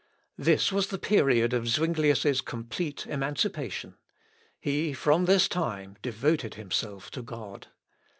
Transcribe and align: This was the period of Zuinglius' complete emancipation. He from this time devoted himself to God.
This 0.39 0.71
was 0.71 0.87
the 0.87 0.97
period 0.97 1.53
of 1.53 1.67
Zuinglius' 1.67 2.41
complete 2.43 3.05
emancipation. 3.05 3.97
He 4.59 4.93
from 4.93 5.25
this 5.25 5.47
time 5.47 5.95
devoted 6.01 6.55
himself 6.55 7.11
to 7.11 7.21
God. 7.21 7.67